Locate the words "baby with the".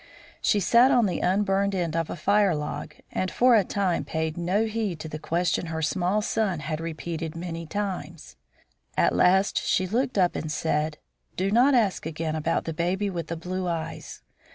12.73-13.37